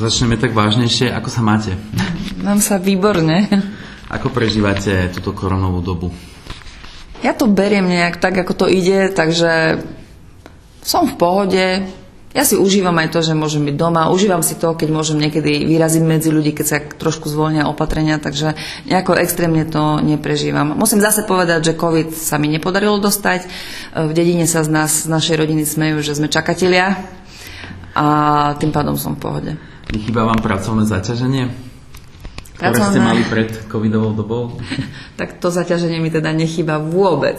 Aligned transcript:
začneme 0.00 0.40
tak 0.40 0.56
vážnejšie. 0.56 1.12
Ako 1.12 1.28
sa 1.28 1.44
máte? 1.44 1.76
Mám 2.40 2.64
sa 2.64 2.80
výborne. 2.80 3.46
Ako 4.08 4.32
prežívate 4.32 5.12
túto 5.12 5.36
koronovú 5.36 5.84
dobu? 5.84 6.08
Ja 7.20 7.36
to 7.36 7.44
beriem 7.44 7.84
nejak 7.84 8.16
tak, 8.16 8.40
ako 8.40 8.64
to 8.64 8.66
ide, 8.66 9.12
takže 9.12 9.84
som 10.80 11.04
v 11.04 11.14
pohode. 11.20 11.64
Ja 12.30 12.46
si 12.46 12.54
užívam 12.54 12.94
aj 12.96 13.10
to, 13.10 13.20
že 13.20 13.36
môžem 13.36 13.66
byť 13.66 13.76
doma. 13.76 14.08
Užívam 14.08 14.40
si 14.40 14.54
to, 14.56 14.72
keď 14.78 14.88
môžem 14.88 15.18
niekedy 15.18 15.66
vyraziť 15.66 16.02
medzi 16.02 16.30
ľudí, 16.30 16.54
keď 16.54 16.66
sa 16.66 16.78
trošku 16.78 17.26
zvolnia 17.28 17.66
opatrenia, 17.66 18.22
takže 18.22 18.56
nejako 18.86 19.18
extrémne 19.18 19.66
to 19.66 19.98
neprežívam. 20.00 20.78
Musím 20.78 21.02
zase 21.02 21.26
povedať, 21.26 21.74
že 21.74 21.78
COVID 21.78 22.14
sa 22.14 22.38
mi 22.38 22.48
nepodarilo 22.48 23.02
dostať. 23.02 23.50
V 23.94 24.12
dedine 24.14 24.46
sa 24.46 24.62
z 24.62 24.70
nás, 24.70 25.04
z 25.04 25.10
našej 25.10 25.36
rodiny 25.42 25.66
smejú, 25.66 26.00
že 26.06 26.16
sme 26.16 26.30
čakatelia 26.30 27.02
a 27.94 28.06
tým 28.56 28.70
pádom 28.70 28.94
som 28.94 29.14
v 29.16 29.20
pohode. 29.20 29.52
Nechýba 29.90 30.22
vám 30.22 30.38
pracovné 30.38 30.86
zaťaženie? 30.86 31.50
Ktoré 32.54 32.76
Pracovné- 32.76 32.92
ste 32.92 33.00
mali 33.00 33.22
pred 33.24 33.50
covidovou 33.66 34.12
dobou? 34.12 34.42
Tak 35.20 35.36
to 35.36 35.52
zaťaženie 35.52 36.00
mi 36.00 36.08
teda 36.08 36.32
nechýba 36.32 36.80
vôbec. 36.80 37.36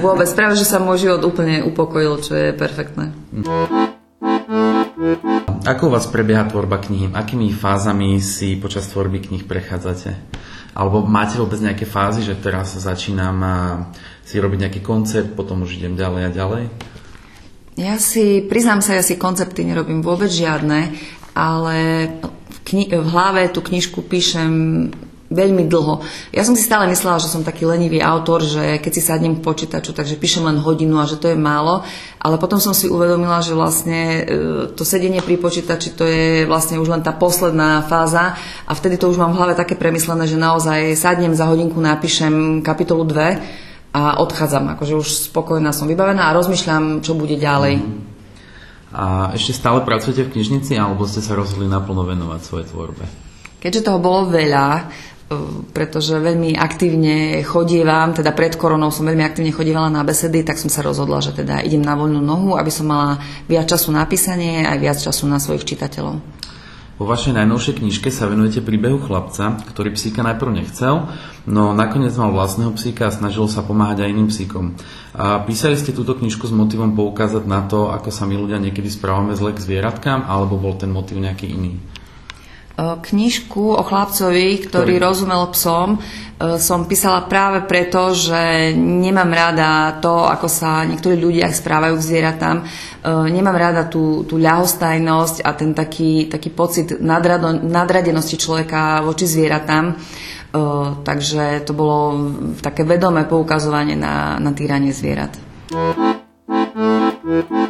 Vôbec. 0.00 0.24
Práve, 0.32 0.56
že 0.56 0.64
sa 0.64 0.80
môj 0.80 1.04
život 1.04 1.28
úplne 1.28 1.60
upokojil, 1.60 2.24
čo 2.24 2.32
je 2.32 2.56
perfektné. 2.56 3.12
Ako 5.68 5.88
u 5.88 5.92
vás 5.92 6.08
prebieha 6.08 6.48
tvorba 6.48 6.80
knihy? 6.80 7.12
Akými 7.12 7.52
fázami 7.52 8.16
si 8.24 8.56
počas 8.56 8.88
tvorby 8.88 9.20
knih 9.20 9.44
prechádzate? 9.44 10.16
Alebo 10.72 11.04
máte 11.04 11.36
vôbec 11.36 11.60
nejaké 11.60 11.84
fázy, 11.84 12.24
že 12.24 12.32
teraz 12.40 12.72
začínam 12.80 13.36
si 14.24 14.40
robiť 14.40 14.58
nejaký 14.64 14.80
koncept, 14.80 15.36
potom 15.36 15.68
už 15.68 15.76
idem 15.76 16.00
ďalej 16.00 16.22
a 16.24 16.30
ďalej? 16.32 16.64
Ja 17.78 17.94
si, 18.02 18.42
priznám 18.42 18.82
sa, 18.82 18.98
ja 18.98 19.06
si 19.06 19.14
koncepty 19.14 19.62
nerobím 19.62 20.02
vôbec 20.02 20.26
žiadne, 20.34 20.98
ale 21.30 22.10
v, 22.26 22.58
kni- 22.66 22.90
v 22.90 23.06
hlave 23.06 23.54
tú 23.54 23.62
knižku 23.62 24.02
píšem 24.02 24.50
veľmi 25.30 25.70
dlho. 25.70 26.02
Ja 26.34 26.42
som 26.42 26.58
si 26.58 26.66
stále 26.66 26.90
myslela, 26.90 27.22
že 27.22 27.30
som 27.30 27.46
taký 27.46 27.68
lenivý 27.68 28.02
autor, 28.02 28.42
že 28.42 28.82
keď 28.82 28.92
si 28.96 29.02
sadnem 29.04 29.38
k 29.38 29.44
počítaču, 29.44 29.94
takže 29.94 30.18
píšem 30.18 30.42
len 30.42 30.58
hodinu 30.58 30.98
a 30.98 31.06
že 31.06 31.22
to 31.22 31.30
je 31.30 31.38
málo, 31.38 31.86
ale 32.18 32.40
potom 32.40 32.58
som 32.58 32.74
si 32.74 32.90
uvedomila, 32.90 33.38
že 33.44 33.54
vlastne 33.54 34.00
e, 34.02 34.22
to 34.74 34.82
sedenie 34.82 35.22
pri 35.22 35.38
počítači 35.38 35.94
to 35.94 36.02
je 36.02 36.48
vlastne 36.50 36.80
už 36.80 36.88
len 36.88 37.04
tá 37.04 37.12
posledná 37.14 37.84
fáza 37.86 38.40
a 38.66 38.72
vtedy 38.72 38.96
to 38.98 39.06
už 39.06 39.20
mám 39.20 39.36
v 39.36 39.38
hlave 39.38 39.54
také 39.54 39.76
premyslené, 39.76 40.26
že 40.26 40.40
naozaj 40.40 40.96
sadnem 40.96 41.36
za 41.36 41.46
hodinku, 41.46 41.76
napíšem 41.78 42.64
kapitolu 42.64 43.04
2 43.06 43.67
a 43.92 44.20
odchádzam, 44.20 44.76
akože 44.76 44.94
už 44.94 45.08
spokojná 45.32 45.72
som 45.72 45.88
vybavená 45.88 46.28
a 46.28 46.36
rozmýšľam, 46.36 47.00
čo 47.00 47.16
bude 47.16 47.40
ďalej. 47.40 47.80
A 48.92 49.36
ešte 49.36 49.52
stále 49.52 49.84
pracujete 49.84 50.24
v 50.24 50.32
knižnici, 50.36 50.76
alebo 50.76 51.04
ste 51.04 51.20
sa 51.20 51.36
rozhodli 51.36 51.68
naplno 51.68 52.08
venovať 52.08 52.40
svojej 52.40 52.66
tvorbe? 52.72 53.04
Keďže 53.60 53.84
toho 53.84 54.00
bolo 54.00 54.32
veľa, 54.32 54.66
e, 54.76 54.82
pretože 55.76 56.16
veľmi 56.16 56.56
aktívne 56.56 57.44
chodievam, 57.44 58.16
teda 58.16 58.32
pred 58.32 58.56
koronou 58.56 58.88
som 58.88 59.04
veľmi 59.04 59.24
aktívne 59.24 59.52
chodievala 59.52 59.92
na 59.92 60.06
besedy, 60.06 60.40
tak 60.40 60.56
som 60.56 60.72
sa 60.72 60.80
rozhodla, 60.80 61.20
že 61.20 61.36
teda 61.36 61.60
idem 61.64 61.84
na 61.84 61.98
voľnú 61.98 62.24
nohu, 62.24 62.56
aby 62.56 62.72
som 62.72 62.88
mala 62.88 63.20
viac 63.44 63.68
času 63.68 63.92
na 63.92 64.08
písanie 64.08 64.64
aj 64.64 64.78
viac 64.80 64.98
času 65.00 65.28
na 65.28 65.36
svojich 65.36 65.68
čitateľov. 65.68 66.16
Vo 66.98 67.06
vašej 67.06 67.38
najnovšej 67.38 67.78
knižke 67.78 68.10
sa 68.10 68.26
venujete 68.26 68.58
príbehu 68.58 68.98
chlapca, 68.98 69.62
ktorý 69.70 69.94
psíka 69.94 70.26
najprv 70.26 70.50
nechcel, 70.50 71.06
no 71.46 71.70
nakoniec 71.70 72.10
mal 72.18 72.34
vlastného 72.34 72.74
psíka 72.74 73.06
a 73.06 73.14
snažil 73.14 73.46
sa 73.46 73.62
pomáhať 73.62 74.02
aj 74.02 74.10
iným 74.10 74.26
psíkom. 74.26 74.74
A 75.14 75.38
písali 75.46 75.78
ste 75.78 75.94
túto 75.94 76.18
knižku 76.18 76.50
s 76.50 76.54
motivom 76.54 76.98
poukázať 76.98 77.46
na 77.46 77.62
to, 77.70 77.94
ako 77.94 78.10
sa 78.10 78.26
my 78.26 78.34
ľudia 78.34 78.58
niekedy 78.58 78.90
správame 78.90 79.38
zle 79.38 79.54
k 79.54 79.62
zvieratkám, 79.62 80.26
alebo 80.26 80.58
bol 80.58 80.74
ten 80.74 80.90
motiv 80.90 81.22
nejaký 81.22 81.46
iný? 81.46 81.78
Knižku 82.78 83.74
o 83.74 83.82
chlapcovi, 83.82 84.66
ktorý 84.66 84.98
Ktorý? 84.98 85.06
rozumel 85.06 85.42
psom, 85.54 86.02
som 86.38 86.86
písala 86.86 87.26
práve 87.26 87.66
preto, 87.66 88.14
že 88.14 88.70
nemám 88.78 89.26
rada 89.26 89.98
to, 89.98 90.22
ako 90.22 90.46
sa 90.46 90.86
niektorí 90.86 91.18
ľudia 91.18 91.50
správajú 91.50 91.98
k 91.98 92.06
zvieratám. 92.06 92.56
E, 92.62 92.64
Nemám 93.34 93.58
rada 93.58 93.90
tú, 93.90 94.22
tú 94.22 94.38
ľahostajnosť 94.38 95.42
a 95.42 95.50
ten 95.58 95.74
taký, 95.74 96.30
taký 96.30 96.54
pocit 96.54 97.02
nadrado, 97.02 97.50
nadradenosti 97.50 98.38
človeka 98.38 99.02
voči 99.02 99.26
zvieratám. 99.26 99.84
E, 99.90 99.94
Takže 101.02 101.66
to 101.66 101.74
bolo 101.74 102.30
také 102.62 102.86
vedomé 102.86 103.26
poukazovanie 103.26 103.98
na, 103.98 104.38
na 104.38 104.54
týranie 104.54 104.94
zvierat. 104.94 105.34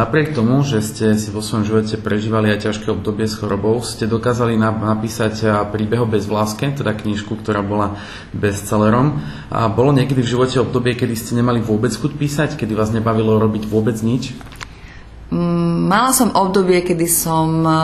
Napriek 0.00 0.32
tomu, 0.32 0.64
že 0.64 0.80
ste 0.80 1.12
si 1.20 1.28
vo 1.28 1.44
svojom 1.44 1.68
živote 1.68 2.00
prežívali 2.00 2.48
aj 2.48 2.72
ťažké 2.72 2.88
obdobie 2.88 3.28
s 3.28 3.36
chorobou, 3.36 3.76
ste 3.84 4.08
dokázali 4.08 4.56
na- 4.56 4.72
napísať 4.72 5.68
príbeh 5.68 6.00
o 6.00 6.08
bezvláske, 6.08 6.72
teda 6.72 6.96
knižku, 6.96 7.36
ktorá 7.36 7.60
bola 7.60 8.00
bestsellerom. 8.32 9.20
A 9.52 9.68
bolo 9.68 9.92
niekedy 9.92 10.24
v 10.24 10.32
živote 10.32 10.56
obdobie, 10.56 10.96
kedy 10.96 11.12
ste 11.12 11.36
nemali 11.36 11.60
vôbec 11.60 11.92
chuť 11.92 12.12
písať, 12.16 12.50
kedy 12.56 12.72
vás 12.72 12.96
nebavilo 12.96 13.36
robiť 13.36 13.68
vôbec 13.68 14.00
nič? 14.00 14.32
Mm, 15.28 15.88
Mala 15.88 16.12
som 16.16 16.32
obdobie, 16.32 16.80
kedy 16.80 17.04
som 17.04 17.48
eh, 17.64 17.76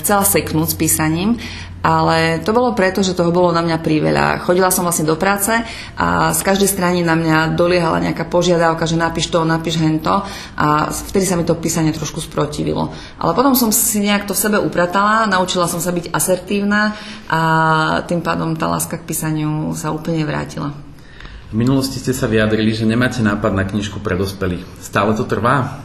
chcela 0.00 0.24
seknúť 0.24 0.72
s 0.72 0.76
písaním, 0.76 1.36
ale 1.80 2.44
to 2.44 2.52
bolo 2.52 2.76
preto, 2.76 3.00
že 3.00 3.16
toho 3.16 3.32
bolo 3.32 3.56
na 3.56 3.64
mňa 3.64 3.80
priveľa. 3.80 4.44
Chodila 4.44 4.68
som 4.68 4.84
vlastne 4.84 5.08
do 5.08 5.16
práce 5.16 5.48
a 5.96 6.30
z 6.36 6.40
každej 6.44 6.68
strany 6.68 7.00
na 7.00 7.16
mňa 7.16 7.56
doliehala 7.56 8.04
nejaká 8.04 8.28
požiadavka, 8.28 8.84
že 8.84 9.00
napíš 9.00 9.32
to, 9.32 9.40
napíš 9.48 9.80
hento 9.80 10.20
a 10.60 10.92
vtedy 10.92 11.24
sa 11.24 11.40
mi 11.40 11.48
to 11.48 11.56
písanie 11.56 11.96
trošku 11.96 12.20
sprotivilo. 12.20 12.92
Ale 13.16 13.32
potom 13.32 13.56
som 13.56 13.72
si 13.72 14.04
nejak 14.04 14.28
to 14.28 14.36
v 14.36 14.42
sebe 14.44 14.58
upratala, 14.60 15.24
naučila 15.24 15.64
som 15.64 15.80
sa 15.80 15.88
byť 15.88 16.12
asertívna 16.12 16.92
a 17.32 17.40
tým 18.04 18.20
pádom 18.20 18.52
tá 18.60 18.68
láska 18.68 19.00
k 19.00 19.08
písaniu 19.08 19.72
sa 19.72 19.88
úplne 19.88 20.28
vrátila. 20.28 20.76
V 21.50 21.58
minulosti 21.58 21.98
ste 21.98 22.14
sa 22.14 22.30
vyjadrili, 22.30 22.70
že 22.76 22.86
nemáte 22.86 23.24
nápad 23.26 23.50
na 23.56 23.66
knižku 23.66 23.98
pre 24.04 24.14
dospelých. 24.14 24.62
Stále 24.78 25.18
to 25.18 25.26
trvá? 25.26 25.82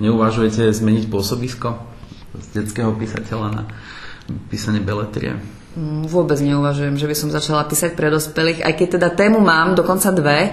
Neuvažujete 0.00 0.72
zmeniť 0.72 1.12
pôsobisko 1.12 1.76
z 2.32 2.46
detského 2.56 2.96
písateľa 2.96 3.48
na 3.52 3.62
písanie 4.50 4.82
beletrie? 4.82 5.38
Mm, 5.72 6.04
Vôbec 6.08 6.36
neuvažujem, 6.40 7.00
že 7.00 7.08
by 7.08 7.16
som 7.16 7.34
začala 7.34 7.64
písať 7.64 7.96
pre 7.96 8.12
dospelých, 8.12 8.64
aj 8.64 8.74
keď 8.76 8.88
teda 9.00 9.08
tému 9.12 9.40
mám, 9.40 9.72
dokonca 9.72 10.12
dve, 10.12 10.52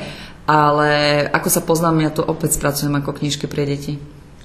ale 0.49 0.89
ako 1.29 1.49
sa 1.51 1.61
poznám, 1.61 2.01
ja 2.01 2.11
to 2.13 2.25
opäť 2.25 2.57
spracujem 2.57 2.93
ako 2.97 3.13
knižky 3.13 3.45
pre 3.45 3.67
deti. 3.67 4.18